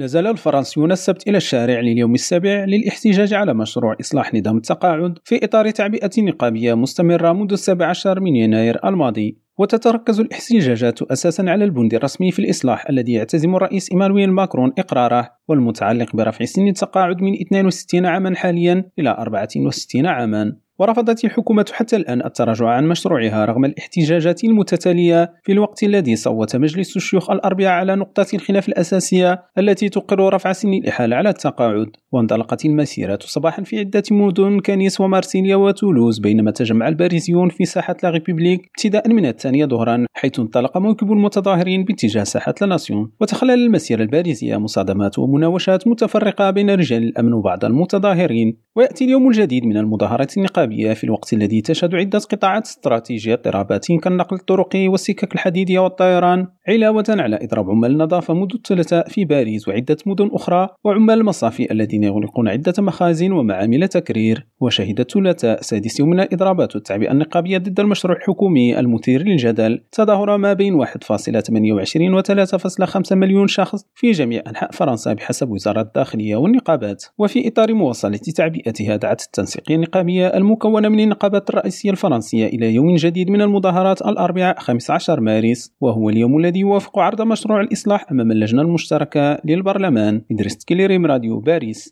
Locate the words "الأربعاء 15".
84.02-85.20